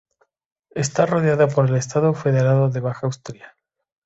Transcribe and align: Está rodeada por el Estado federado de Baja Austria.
Está 0.71 1.05
rodeada 1.05 1.47
por 1.47 1.67
el 1.69 1.75
Estado 1.75 2.15
federado 2.15 2.71
de 2.71 2.79
Baja 2.79 3.05
Austria. 3.05 3.55